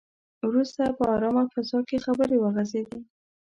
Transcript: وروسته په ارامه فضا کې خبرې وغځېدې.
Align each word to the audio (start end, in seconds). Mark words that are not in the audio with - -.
وروسته 0.49 0.81
په 0.97 1.03
ارامه 1.15 1.43
فضا 1.53 1.79
کې 1.89 2.03
خبرې 2.05 2.37
وغځېدې. 2.39 2.99